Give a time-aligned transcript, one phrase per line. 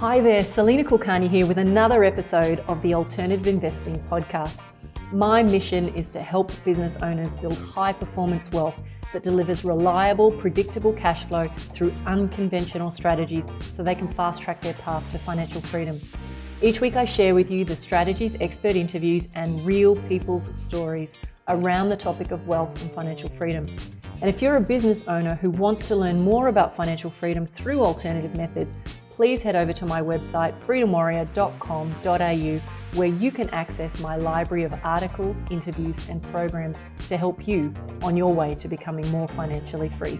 [0.00, 4.58] Hi there, Salena Kulkarni here with another episode of the Alternative Investing Podcast.
[5.12, 8.76] My mission is to help business owners build high performance wealth
[9.12, 14.72] that delivers reliable, predictable cash flow through unconventional strategies so they can fast track their
[14.72, 16.00] path to financial freedom.
[16.62, 21.12] Each week, I share with you the strategies, expert interviews, and real people's stories
[21.48, 23.66] around the topic of wealth and financial freedom.
[24.22, 27.82] And if you're a business owner who wants to learn more about financial freedom through
[27.82, 28.72] alternative methods,
[29.20, 35.36] please head over to my website, freedomwarrior.com.au, where you can access my library of articles,
[35.50, 37.70] interviews, and programs to help you
[38.02, 40.18] on your way to becoming more financially free.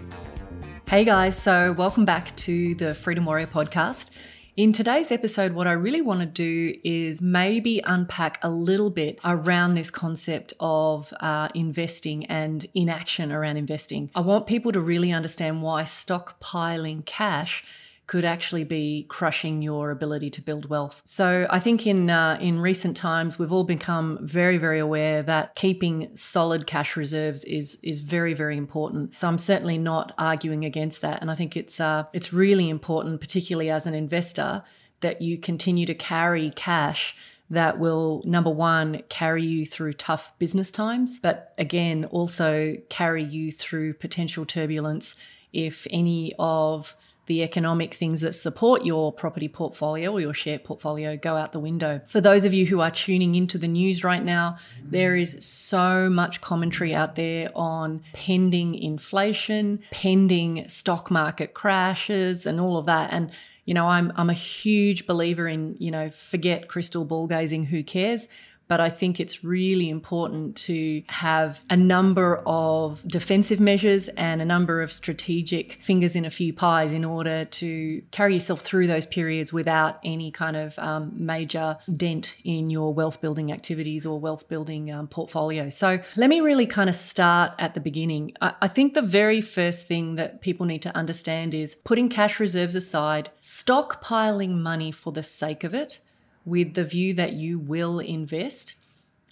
[0.87, 4.11] Hey guys, so welcome back to the Freedom Warrior podcast.
[4.55, 9.17] In today's episode, what I really want to do is maybe unpack a little bit
[9.25, 14.11] around this concept of uh, investing and inaction around investing.
[14.13, 17.63] I want people to really understand why stockpiling cash
[18.11, 21.01] could actually be crushing your ability to build wealth.
[21.05, 25.55] So I think in uh, in recent times we've all become very very aware that
[25.55, 29.15] keeping solid cash reserves is is very very important.
[29.15, 33.21] So I'm certainly not arguing against that, and I think it's uh, it's really important,
[33.21, 34.61] particularly as an investor,
[34.99, 37.15] that you continue to carry cash
[37.49, 43.53] that will, number one, carry you through tough business times, but again, also carry you
[43.53, 45.15] through potential turbulence
[45.53, 46.93] if any of
[47.31, 51.61] the economic things that support your property portfolio or your share portfolio go out the
[51.61, 52.01] window.
[52.07, 56.09] For those of you who are tuning into the news right now, there is so
[56.09, 63.13] much commentary out there on pending inflation, pending stock market crashes, and all of that.
[63.13, 63.31] And
[63.63, 67.81] you know, I'm I'm a huge believer in, you know, forget crystal ball gazing, who
[67.81, 68.27] cares?
[68.71, 74.45] But I think it's really important to have a number of defensive measures and a
[74.45, 79.05] number of strategic fingers in a few pies in order to carry yourself through those
[79.05, 84.47] periods without any kind of um, major dent in your wealth building activities or wealth
[84.47, 85.67] building um, portfolio.
[85.67, 88.31] So let me really kind of start at the beginning.
[88.39, 92.39] I, I think the very first thing that people need to understand is putting cash
[92.39, 95.99] reserves aside, stockpiling money for the sake of it
[96.45, 98.75] with the view that you will invest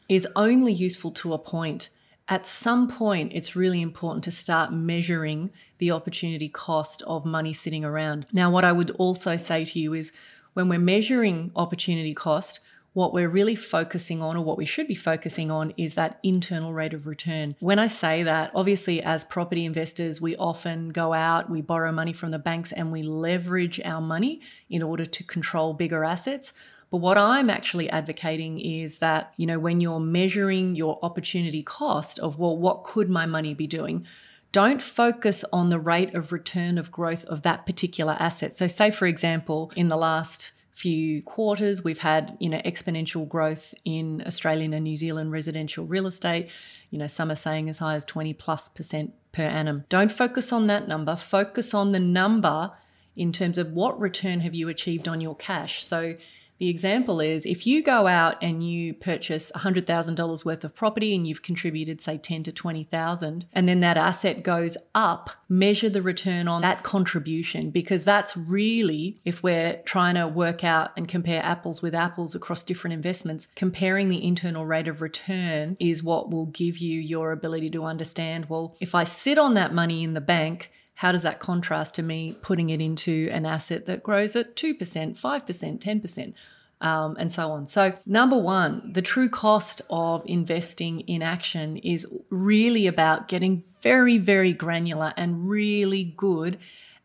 [0.07, 1.89] is only useful to a point.
[2.27, 5.49] At some point, it's really important to start measuring
[5.79, 8.27] the opportunity cost of money sitting around.
[8.31, 10.11] Now, what I would also say to you is
[10.53, 12.59] when we're measuring opportunity cost,
[12.93, 16.73] what we're really focusing on, or what we should be focusing on, is that internal
[16.73, 17.55] rate of return.
[17.59, 22.13] When I say that, obviously, as property investors, we often go out, we borrow money
[22.13, 26.51] from the banks, and we leverage our money in order to control bigger assets.
[26.91, 32.17] But what I'm actually advocating is that, you know, when you're measuring your opportunity cost
[32.19, 34.07] of, well, what could my money be doing?
[34.51, 38.57] Don't focus on the rate of return of growth of that particular asset.
[38.57, 43.73] So, say, for example, in the last few quarters we've had you know exponential growth
[43.83, 46.47] in australian and new zealand residential real estate
[46.89, 50.53] you know some are saying as high as 20 plus percent per annum don't focus
[50.53, 52.71] on that number focus on the number
[53.17, 56.15] in terms of what return have you achieved on your cash so
[56.59, 61.25] the example is if you go out and you purchase $100,000 worth of property and
[61.25, 66.47] you've contributed say 10 to 20,000 and then that asset goes up, measure the return
[66.47, 71.81] on that contribution because that's really if we're trying to work out and compare apples
[71.81, 76.77] with apples across different investments, comparing the internal rate of return is what will give
[76.77, 80.71] you your ability to understand, well, if I sit on that money in the bank,
[80.99, 84.77] how does that contrast to me putting it into an asset that grows at 2%,
[84.77, 86.33] 5%, 10%?
[86.81, 87.67] Um, and so on.
[87.67, 94.17] So, number one, the true cost of investing in action is really about getting very,
[94.17, 96.59] very granular and really good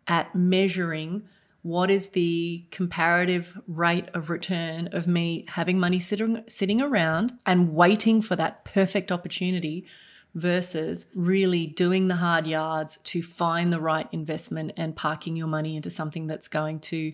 [0.09, 1.23] at measuring
[1.63, 7.73] what is the comparative rate of return of me having money sitting, sitting around and
[7.73, 9.87] waiting for that perfect opportunity
[10.35, 15.77] versus really doing the hard yards to find the right investment and parking your money
[15.77, 17.13] into something that's going to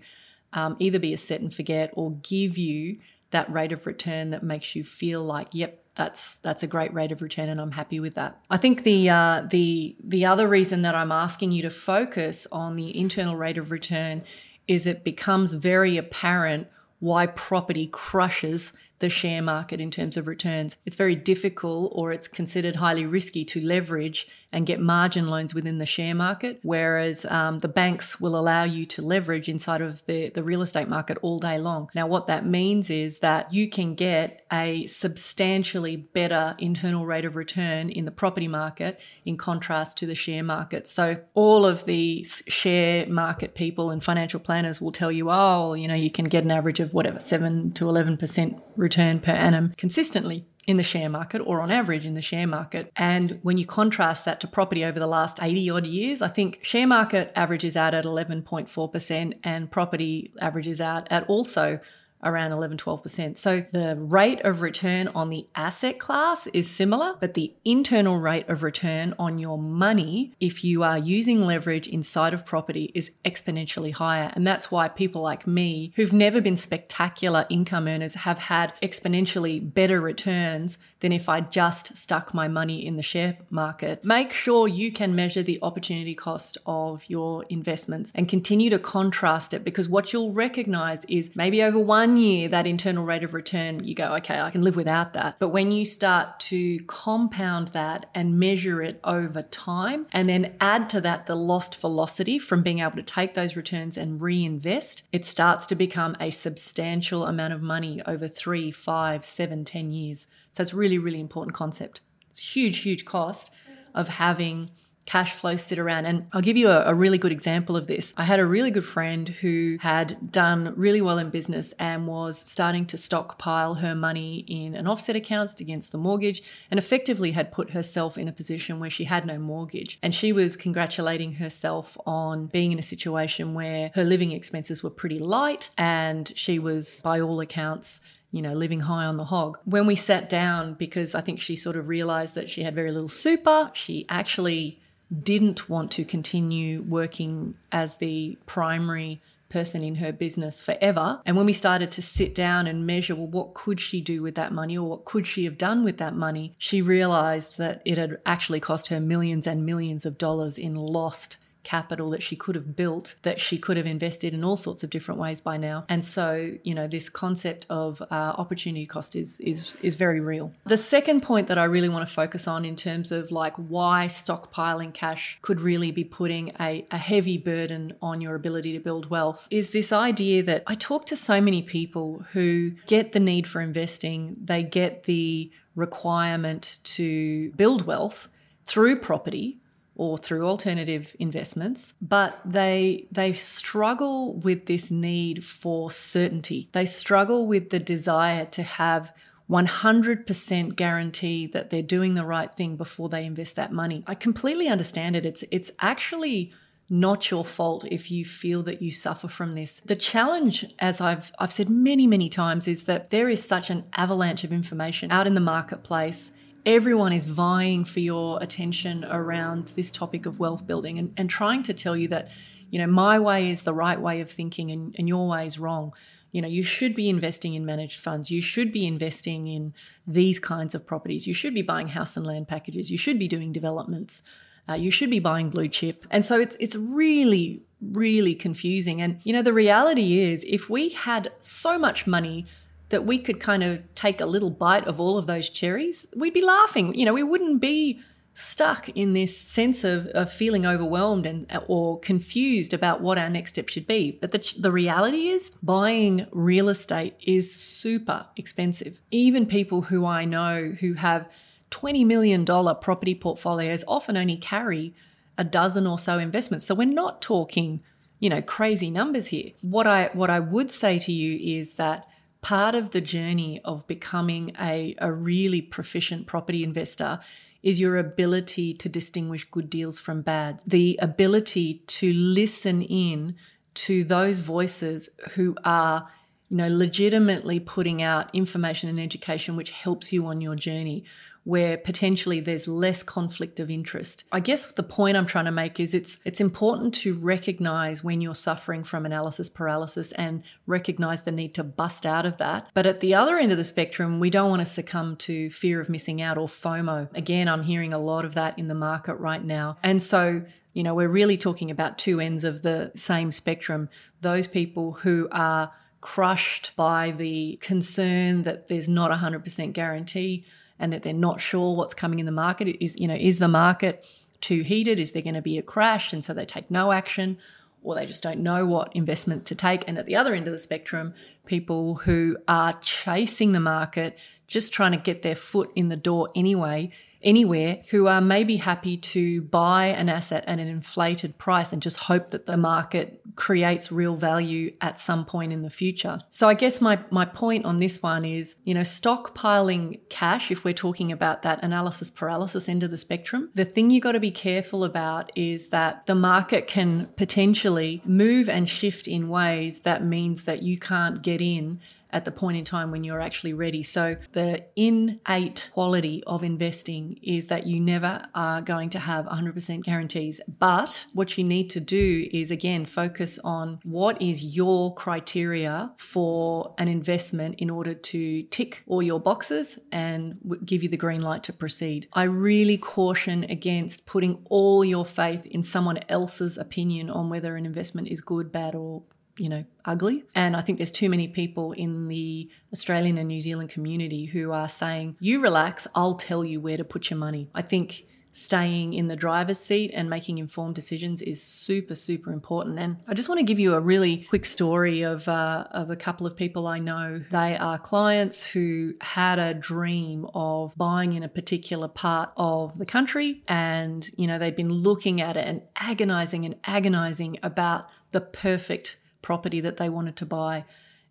[0.52, 2.98] um, either be a set and forget or give you
[3.30, 7.12] that rate of return that makes you feel like, yep, that's that's a great rate
[7.12, 8.40] of return and I'm happy with that.
[8.48, 12.74] I think the uh, the the other reason that I'm asking you to focus on
[12.74, 14.22] the internal rate of return
[14.66, 16.68] is it becomes very apparent
[17.00, 20.76] why property crushes the share market in terms of returns.
[20.86, 25.78] It's very difficult or it's considered highly risky to leverage and get margin loans within
[25.78, 30.28] the share market, whereas um, the banks will allow you to leverage inside of the,
[30.30, 31.88] the real estate market all day long.
[31.94, 37.36] Now, what that means is that you can get a substantially better internal rate of
[37.36, 40.88] return in the property market in contrast to the share market.
[40.88, 45.86] So, all of the share market people and financial planners will tell you, oh, you
[45.86, 50.46] know, you can get an average of whatever, 7 to 11% return per annum consistently
[50.66, 52.92] in the share market or on average in the share market.
[52.96, 56.60] And when you contrast that to property over the last 80 odd years, I think
[56.62, 61.80] share market averages out at 11.4% and property averages out at also
[62.22, 63.36] around 11 12%.
[63.36, 68.48] So the rate of return on the asset class is similar, but the internal rate
[68.48, 73.92] of return on your money, if you are using leverage inside of property, is exponentially
[73.92, 74.32] higher.
[74.34, 79.72] And that's why people like me, who've never been spectacular income earners, have had exponentially
[79.72, 84.04] better returns than if I just stuck my money in the share market.
[84.04, 89.54] Make sure you can measure the opportunity cost of your investments and continue to contrast
[89.54, 93.34] it because what you'll recognize is maybe over one one year, that internal rate of
[93.34, 95.36] return, you go, okay, I can live without that.
[95.38, 100.90] But when you start to compound that and measure it over time, and then add
[100.90, 105.24] to that the lost velocity from being able to take those returns and reinvest, it
[105.24, 110.26] starts to become a substantial amount of money over three, five, seven, ten years.
[110.50, 112.00] So it's really, really important concept.
[112.32, 113.52] It's huge, huge cost
[113.94, 114.70] of having
[115.06, 116.06] cash flow sit around.
[116.06, 118.12] And I'll give you a, a, really good example of this.
[118.16, 122.44] I had a really good friend who had done really well in business and was
[122.46, 127.50] starting to stockpile her money in an offset account against the mortgage and effectively had
[127.50, 129.98] put herself in a position where she had no mortgage.
[130.02, 134.90] And she was congratulating herself on being in a situation where her living expenses were
[134.90, 138.00] pretty light and she was, by all accounts,
[138.32, 139.58] you know, living high on the hog.
[139.64, 142.92] When we sat down, because I think she sort of realized that she had very
[142.92, 144.80] little super, she actually
[145.22, 151.20] didn't want to continue working as the primary person in her business forever.
[151.26, 154.36] And when we started to sit down and measure, well, what could she do with
[154.36, 156.54] that money or what could she have done with that money?
[156.56, 161.36] She realized that it had actually cost her millions and millions of dollars in lost
[161.62, 164.90] capital that she could have built that she could have invested in all sorts of
[164.90, 165.84] different ways by now.
[165.88, 170.52] And so you know this concept of uh, opportunity cost is is is very real.
[170.64, 174.06] The second point that i really want to focus on in terms of like why
[174.06, 179.10] stockpiling cash could really be putting a, a heavy burden on your ability to build
[179.10, 183.46] wealth is this idea that i talk to so many people who get the need
[183.46, 184.36] for investing.
[184.42, 188.28] They get the requirement to build wealth
[188.64, 189.58] through property
[190.00, 196.70] or through alternative investments, but they they struggle with this need for certainty.
[196.72, 199.12] They struggle with the desire to have
[199.50, 204.02] 100% guarantee that they're doing the right thing before they invest that money.
[204.06, 205.26] I completely understand it.
[205.26, 206.50] It's it's actually
[206.88, 209.82] not your fault if you feel that you suffer from this.
[209.84, 213.84] The challenge, as I've I've said many, many times, is that there is such an
[213.92, 216.32] avalanche of information out in the marketplace
[216.66, 221.62] everyone is vying for your attention around this topic of wealth building and, and trying
[221.64, 222.28] to tell you that,
[222.70, 225.58] you know, my way is the right way of thinking and, and your way is
[225.58, 225.92] wrong.
[226.32, 228.30] You know, you should be investing in managed funds.
[228.30, 229.74] You should be investing in
[230.06, 231.26] these kinds of properties.
[231.26, 232.90] You should be buying house and land packages.
[232.90, 234.22] You should be doing developments.
[234.68, 236.06] Uh, you should be buying blue chip.
[236.10, 239.00] And so it's it's really really confusing.
[239.00, 242.46] And you know, the reality is if we had so much money
[242.90, 246.34] that we could kind of take a little bite of all of those cherries, we'd
[246.34, 246.94] be laughing.
[246.94, 248.00] You know, we wouldn't be
[248.34, 253.50] stuck in this sense of, of feeling overwhelmed and or confused about what our next
[253.50, 254.18] step should be.
[254.20, 259.00] But the, the reality is buying real estate is super expensive.
[259.10, 261.28] Even people who I know who have
[261.70, 264.94] $20 million property portfolios often only carry
[265.38, 266.66] a dozen or so investments.
[266.66, 267.82] So we're not talking,
[268.18, 269.52] you know, crazy numbers here.
[269.60, 272.06] What I what I would say to you is that
[272.42, 277.20] part of the journey of becoming a, a really proficient property investor
[277.62, 283.36] is your ability to distinguish good deals from bad, the ability to listen in
[283.74, 286.08] to those voices who are
[286.48, 291.04] you know legitimately putting out information and education which helps you on your journey
[291.44, 294.24] where potentially there's less conflict of interest.
[294.30, 298.20] I guess the point I'm trying to make is it's it's important to recognize when
[298.20, 302.68] you're suffering from analysis paralysis and recognize the need to bust out of that.
[302.74, 305.80] But at the other end of the spectrum, we don't want to succumb to fear
[305.80, 307.08] of missing out or FOMO.
[307.16, 309.78] Again, I'm hearing a lot of that in the market right now.
[309.82, 310.42] And so
[310.72, 313.88] you know, we're really talking about two ends of the same spectrum.
[314.20, 320.44] Those people who are crushed by the concern that there's not a 100% guarantee
[320.80, 322.82] and that they're not sure what's coming in the market.
[322.82, 324.04] Is, you know, is the market
[324.40, 324.98] too heated?
[324.98, 326.12] Is there going to be a crash?
[326.12, 327.38] And so they take no action
[327.82, 329.86] or they just don't know what investment to take.
[329.86, 331.14] And at the other end of the spectrum,
[331.46, 336.30] people who are chasing the market, just trying to get their foot in the door
[336.34, 336.90] anyway,
[337.22, 341.96] anywhere who are maybe happy to buy an asset at an inflated price and just
[341.96, 346.18] hope that the market creates real value at some point in the future.
[346.30, 350.64] So I guess my my point on this one is, you know, stockpiling cash if
[350.64, 354.20] we're talking about that analysis paralysis end of the spectrum, the thing you got to
[354.20, 360.04] be careful about is that the market can potentially move and shift in ways that
[360.04, 361.80] means that you can't get in
[362.12, 363.82] at the point in time when you're actually ready.
[363.82, 369.82] So, the innate quality of investing is that you never are going to have 100%
[369.84, 370.40] guarantees.
[370.58, 376.74] But what you need to do is, again, focus on what is your criteria for
[376.78, 381.42] an investment in order to tick all your boxes and give you the green light
[381.44, 382.08] to proceed.
[382.12, 387.66] I really caution against putting all your faith in someone else's opinion on whether an
[387.66, 389.02] investment is good, bad, or
[389.40, 390.22] you know, ugly.
[390.34, 394.52] And I think there's too many people in the Australian and New Zealand community who
[394.52, 397.48] are saying, you relax, I'll tell you where to put your money.
[397.54, 402.78] I think staying in the driver's seat and making informed decisions is super super important
[402.78, 405.96] and i just want to give you a really quick story of uh, of a
[405.96, 411.24] couple of people i know they are clients who had a dream of buying in
[411.24, 415.60] a particular part of the country and you know they'd been looking at it and
[415.74, 420.64] agonizing and agonizing about the perfect property that they wanted to buy.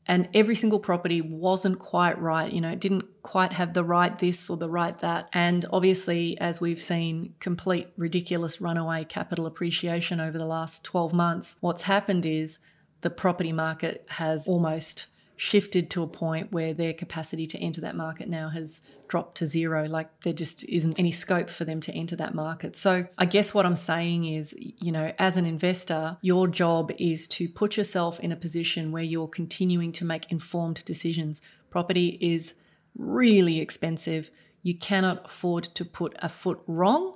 [0.06, 2.52] And every single property wasn't quite right.
[2.52, 5.30] You know, it didn't quite have the right this or the right that.
[5.34, 11.56] And obviously, as we've seen complete ridiculous runaway capital appreciation over the last 12 months,
[11.60, 12.58] what's happened is
[13.02, 15.06] the property market has almost
[15.40, 19.48] shifted to a point where their capacity to enter that market now has dropped to
[19.48, 19.86] zero.
[19.86, 22.76] Like there just isn't any scope for them to enter that market.
[22.76, 27.26] So I guess what I'm saying is, you know, as an investor, your job is
[27.30, 31.42] to put yourself in a position where you're continuing to make informed decisions.
[31.70, 32.54] Property is
[32.98, 34.32] really expensive.
[34.62, 37.16] You cannot afford to put a foot wrong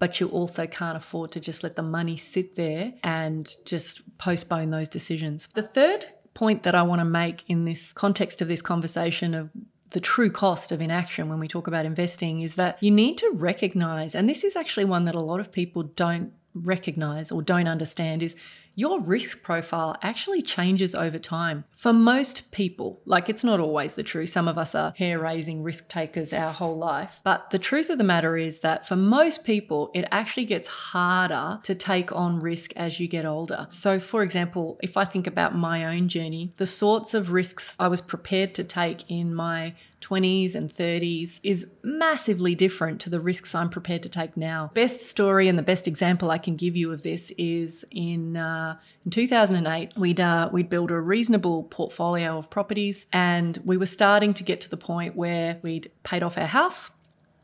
[0.00, 4.70] but you also can't afford to just let the money sit there and just postpone
[4.70, 5.46] those decisions.
[5.52, 9.50] The third point that I want to make in this context of this conversation of
[9.90, 13.30] the true cost of inaction when we talk about investing is that you need to
[13.34, 17.68] recognize, and this is actually one that a lot of people don't recognize or don't
[17.68, 18.36] understand, is
[18.80, 21.64] your risk profile actually changes over time.
[21.70, 24.30] For most people, like it's not always the truth.
[24.30, 27.20] Some of us are hair raising risk takers our whole life.
[27.22, 31.60] But the truth of the matter is that for most people, it actually gets harder
[31.62, 33.66] to take on risk as you get older.
[33.68, 37.88] So, for example, if I think about my own journey, the sorts of risks I
[37.88, 43.54] was prepared to take in my 20s and 30s is massively different to the risks
[43.54, 44.70] I'm prepared to take now.
[44.74, 48.76] Best story and the best example I can give you of this is in uh,
[49.04, 54.34] in 2008 we'd uh, we'd built a reasonable portfolio of properties and we were starting
[54.34, 56.90] to get to the point where we'd paid off our house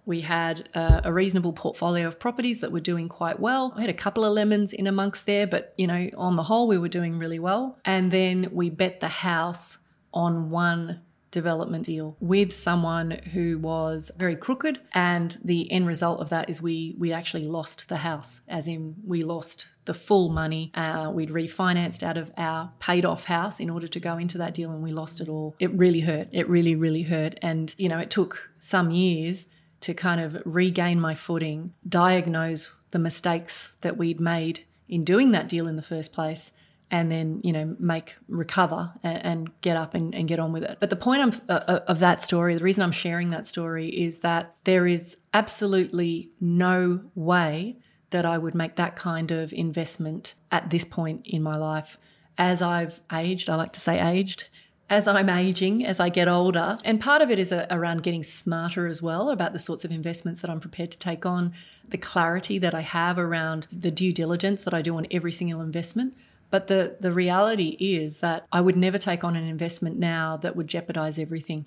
[0.06, 3.72] we had uh, a reasonable portfolio of properties that were doing quite well.
[3.74, 6.68] I had a couple of lemons in amongst there, but you know, on the whole,
[6.68, 7.76] we were doing really well.
[7.84, 9.78] And then we bet the house
[10.14, 16.30] on one development deal with someone who was very crooked and the end result of
[16.30, 20.72] that is we we actually lost the house as in we lost the full money.
[20.74, 24.54] Uh, we'd refinanced out of our paid off house in order to go into that
[24.54, 25.54] deal and we lost it all.
[25.58, 26.28] It really hurt.
[26.32, 27.38] It really really hurt.
[27.42, 29.46] And you know it took some years
[29.80, 35.48] to kind of regain my footing diagnose the mistakes that we'd made in doing that
[35.48, 36.50] deal in the first place
[36.90, 40.62] and then you know make recover and, and get up and, and, get on with
[40.62, 43.88] it but the point uh, uh, of that story the reason i'm sharing that story
[43.88, 47.76] is that there is absolutely no way
[48.10, 51.98] that i would make that kind of investment at this point in my life
[52.38, 54.48] as i've aged i like to say aged
[54.88, 56.78] as I'm aging, as I get older.
[56.84, 59.90] And part of it is a, around getting smarter as well about the sorts of
[59.90, 61.52] investments that I'm prepared to take on,
[61.88, 65.60] the clarity that I have around the due diligence that I do on every single
[65.60, 66.14] investment.
[66.50, 70.56] But the, the reality is that I would never take on an investment now that
[70.56, 71.66] would jeopardize everything.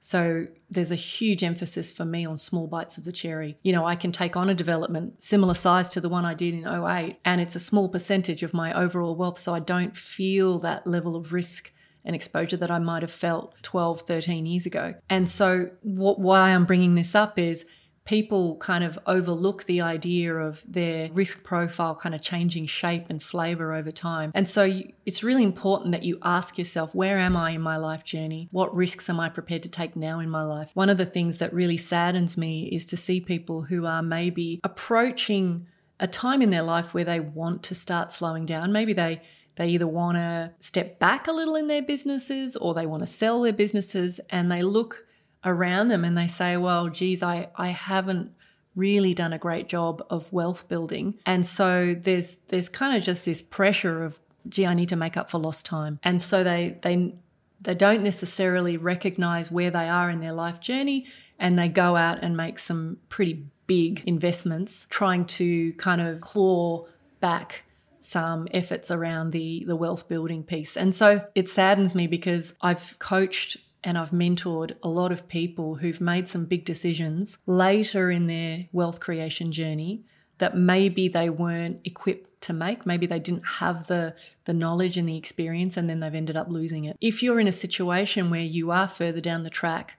[0.00, 3.56] So there's a huge emphasis for me on small bites of the cherry.
[3.62, 6.52] You know, I can take on a development similar size to the one I did
[6.52, 9.38] in 08, and it's a small percentage of my overall wealth.
[9.38, 11.72] So I don't feel that level of risk
[12.04, 14.94] and exposure that I might have felt 12, 13 years ago.
[15.08, 17.64] And so, what, why I'm bringing this up is
[18.04, 23.22] people kind of overlook the idea of their risk profile kind of changing shape and
[23.22, 24.30] flavor over time.
[24.34, 27.78] And so you, it's really important that you ask yourself, where am I in my
[27.78, 28.48] life journey?
[28.50, 30.70] What risks am I prepared to take now in my life?
[30.74, 34.60] One of the things that really saddens me is to see people who are maybe
[34.64, 35.66] approaching
[35.98, 38.72] a time in their life where they want to start slowing down.
[38.72, 39.22] Maybe they
[39.56, 43.06] they either want to step back a little in their businesses or they want to
[43.06, 45.06] sell their businesses and they look
[45.44, 48.32] around them and they say, well, geez, I, I haven't
[48.76, 51.18] really done a great job of wealth building.
[51.26, 55.16] And so there's there's kind of just this pressure of, gee, I need to make
[55.16, 55.98] up for lost time.
[56.02, 57.14] And so they they
[57.60, 61.06] they don't necessarily recognize where they are in their life journey
[61.38, 66.86] and they go out and make some pretty big investments trying to kind of claw
[67.20, 67.64] back
[68.00, 70.76] some efforts around the the wealth building piece.
[70.76, 75.76] And so it saddens me because I've coached and I've mentored a lot of people
[75.76, 80.02] who've made some big decisions later in their wealth creation journey
[80.38, 82.84] that maybe they weren't equipped to make.
[82.84, 84.14] Maybe they didn't have the,
[84.46, 86.96] the knowledge and the experience, and then they've ended up losing it.
[87.00, 89.96] If you're in a situation where you are further down the track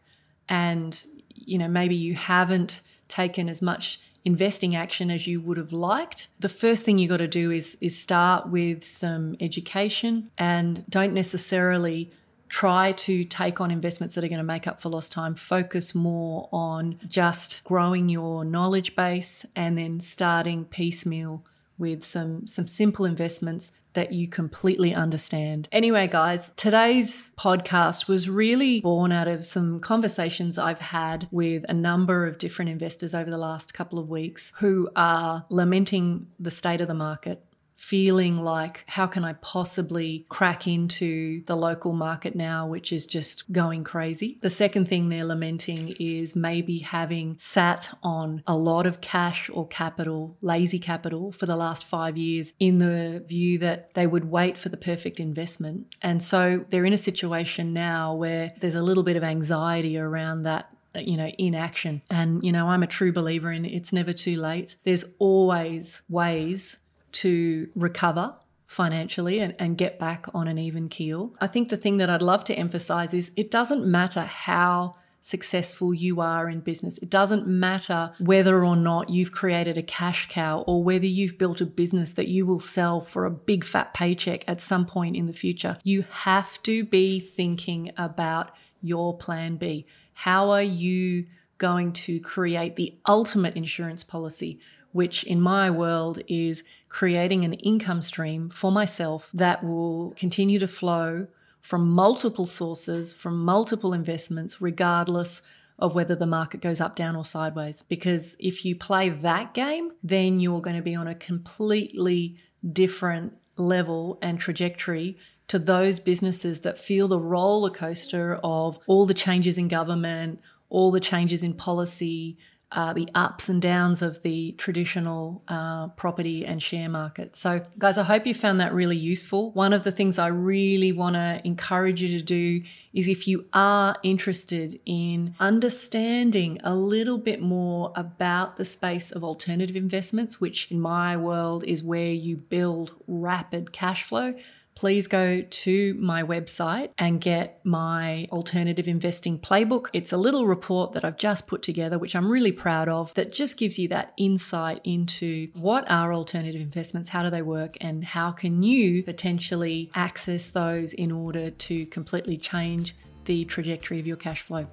[0.49, 5.71] and you know maybe you haven't taken as much investing action as you would have
[5.71, 10.83] liked the first thing you got to do is is start with some education and
[10.89, 12.11] don't necessarily
[12.49, 15.35] try to take on investments that are going to make up for lost time.
[15.35, 21.43] Focus more on just growing your knowledge base and then starting piecemeal
[21.77, 25.67] with some some simple investments that you completely understand.
[25.71, 31.73] Anyway, guys, today's podcast was really born out of some conversations I've had with a
[31.73, 36.81] number of different investors over the last couple of weeks who are lamenting the state
[36.81, 37.41] of the market
[37.75, 43.51] feeling like how can I possibly crack into the local market now, which is just
[43.51, 44.37] going crazy.
[44.41, 49.67] The second thing they're lamenting is maybe having sat on a lot of cash or
[49.67, 54.57] capital, lazy capital, for the last five years in the view that they would wait
[54.57, 55.87] for the perfect investment.
[56.01, 60.43] And so they're in a situation now where there's a little bit of anxiety around
[60.43, 62.01] that you know, inaction.
[62.09, 64.77] And, you know, I'm a true believer in it's never too late.
[64.83, 66.77] There's always ways
[67.15, 68.35] to recover
[68.67, 71.33] financially and, and get back on an even keel.
[71.39, 75.93] I think the thing that I'd love to emphasize is it doesn't matter how successful
[75.93, 76.97] you are in business.
[76.99, 81.61] It doesn't matter whether or not you've created a cash cow or whether you've built
[81.61, 85.25] a business that you will sell for a big fat paycheck at some point in
[85.25, 85.77] the future.
[85.83, 89.87] You have to be thinking about your plan B.
[90.13, 91.25] How are you
[91.57, 94.59] going to create the ultimate insurance policy
[94.95, 100.69] which in my world is creating an income stream for myself that will continue to
[100.69, 101.27] flow
[101.59, 105.41] from multiple sources, from multiple investments, regardless
[105.79, 107.81] of whether the market goes up, down, or sideways.
[107.89, 112.37] Because if you play that game, then you're going to be on a completely
[112.71, 115.17] different level and trajectory
[115.49, 120.89] to those businesses that feel the roller coaster of all the changes in government, all
[120.89, 122.37] the changes in policy,
[122.71, 127.35] uh, the ups and downs of the traditional uh, property and share market.
[127.35, 129.51] So, guys, I hope you found that really useful.
[129.51, 132.61] One of the things I really want to encourage you to do
[132.93, 139.23] is if you are interested in understanding a little bit more about the space of
[139.23, 144.33] alternative investments, which in my world is where you build rapid cash flow
[144.75, 149.87] please go to my website and get my alternative investing playbook.
[149.93, 153.31] It's a little report that I've just put together, which I'm really proud of, that
[153.31, 158.03] just gives you that insight into what are alternative investments, how do they work, and
[158.03, 164.17] how can you potentially access those in order to completely change the trajectory of your
[164.17, 164.67] cash flow.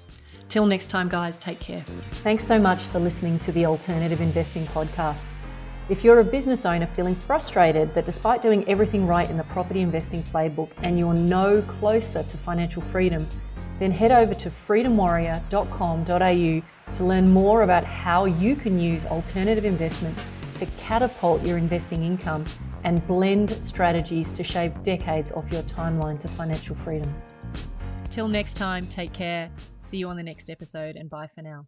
[0.48, 1.82] Till next time, guys, take care.
[2.22, 5.22] Thanks so much for listening to the Alternative Investing Podcast.
[5.88, 9.80] If you're a business owner feeling frustrated that despite doing everything right in the property
[9.80, 13.26] investing playbook and you're no closer to financial freedom,
[13.78, 20.24] then head over to freedomwarrior.com.au to learn more about how you can use alternative investments
[20.60, 22.44] to catapult your investing income
[22.84, 27.12] and blend strategies to shave decades off your timeline to financial freedom.
[28.10, 29.50] Till next time, take care.
[29.80, 31.66] See you on the next episode and bye for now.